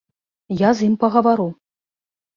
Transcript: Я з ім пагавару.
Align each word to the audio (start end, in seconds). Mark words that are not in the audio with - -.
Я 0.61 0.71
з 0.79 0.87
ім 0.89 0.95
пагавару. 1.03 1.47